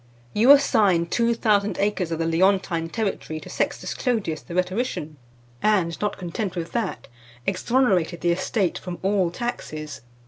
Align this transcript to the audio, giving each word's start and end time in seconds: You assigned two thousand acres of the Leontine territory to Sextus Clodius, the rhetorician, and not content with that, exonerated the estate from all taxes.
You 0.33 0.49
assigned 0.49 1.11
two 1.11 1.35
thousand 1.35 1.77
acres 1.77 2.11
of 2.11 2.17
the 2.17 2.25
Leontine 2.25 2.89
territory 2.89 3.39
to 3.41 3.49
Sextus 3.49 3.93
Clodius, 3.93 4.41
the 4.41 4.55
rhetorician, 4.55 5.17
and 5.61 5.95
not 6.01 6.17
content 6.17 6.55
with 6.55 6.71
that, 6.71 7.07
exonerated 7.45 8.21
the 8.21 8.31
estate 8.31 8.79
from 8.79 8.97
all 9.03 9.29
taxes. 9.29 10.01